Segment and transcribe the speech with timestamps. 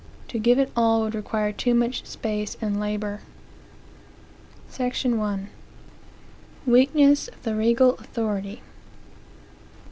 [0.29, 3.19] To give it all would require too much space and labor
[4.67, 5.45] SECTION I
[6.65, 8.63] Weakness of the Regal Authority.